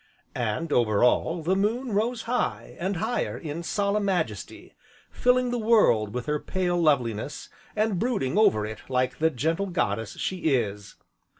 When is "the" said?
1.43-1.55, 5.51-5.59, 9.19-9.29